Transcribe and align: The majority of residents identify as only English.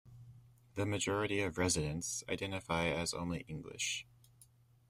The 0.73 0.87
majority 0.87 1.43
of 1.43 1.59
residents 1.59 2.23
identify 2.27 2.87
as 2.87 3.13
only 3.13 3.41
English. 3.41 4.07